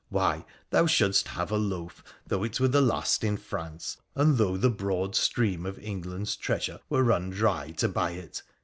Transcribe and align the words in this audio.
Why, 0.09 0.45
thou 0.71 0.87
shouldst 0.87 1.27
have 1.27 1.51
a 1.51 1.57
loaf 1.59 2.03
though 2.25 2.43
it 2.43 2.59
were 2.59 2.67
the 2.67 2.81
last 2.81 3.23
in 3.23 3.37
France, 3.37 3.97
and 4.15 4.35
though 4.39 4.57
the 4.57 4.71
broad 4.71 5.15
stream 5.15 5.63
of 5.63 5.77
England's 5.77 6.35
treasure 6.35 6.79
were 6.89 7.03
run 7.03 7.29
dry 7.29 7.69
to 7.73 7.87
buy 7.87 8.13
it. 8.13 8.41